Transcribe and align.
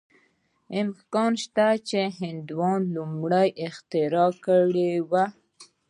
امکان 0.81 1.31
شته 1.43 1.67
چې 1.87 1.99
هندوانو 2.19 2.87
لومړی 2.95 3.47
دا 3.53 3.55
اختراع 3.67 4.31
کړې 4.45 4.91
وه. 5.09 5.25